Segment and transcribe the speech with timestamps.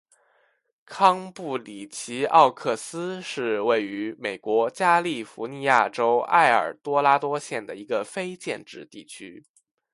[0.83, 9.45] 康布里奇奥克斯是位于美国加利福尼亚州埃尔多拉多县的一个非建制地区。